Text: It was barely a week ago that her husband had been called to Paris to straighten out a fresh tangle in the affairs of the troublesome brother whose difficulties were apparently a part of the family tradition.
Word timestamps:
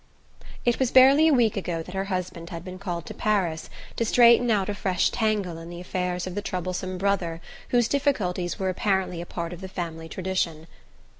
It 0.65 0.79
was 0.79 0.89
barely 0.89 1.27
a 1.27 1.31
week 1.31 1.55
ago 1.55 1.83
that 1.83 1.93
her 1.93 2.05
husband 2.05 2.49
had 2.49 2.65
been 2.65 2.79
called 2.79 3.05
to 3.05 3.13
Paris 3.13 3.69
to 3.97 4.03
straighten 4.03 4.49
out 4.49 4.67
a 4.67 4.73
fresh 4.73 5.11
tangle 5.11 5.59
in 5.59 5.69
the 5.69 5.79
affairs 5.79 6.25
of 6.25 6.33
the 6.33 6.41
troublesome 6.41 6.97
brother 6.97 7.39
whose 7.69 7.87
difficulties 7.87 8.57
were 8.57 8.69
apparently 8.69 9.21
a 9.21 9.27
part 9.27 9.53
of 9.53 9.61
the 9.61 9.67
family 9.69 10.09
tradition. 10.09 10.65